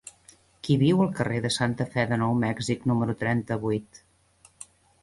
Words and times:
Qui 0.67 0.77
viu 0.83 1.03
al 1.03 1.11
carrer 1.19 1.41
de 1.47 1.51
Santa 1.57 1.87
Fe 1.93 2.07
de 2.13 2.19
Nou 2.23 2.35
Mèxic 2.47 2.89
número 2.95 3.19
trenta-vuit? 3.25 4.05